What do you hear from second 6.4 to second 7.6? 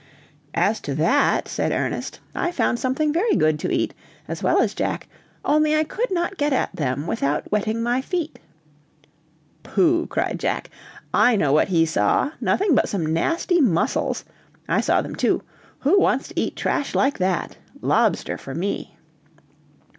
at them without